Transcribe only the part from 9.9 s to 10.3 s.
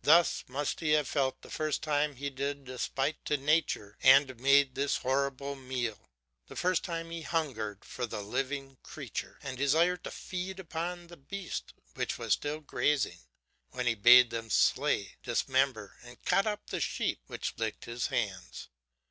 to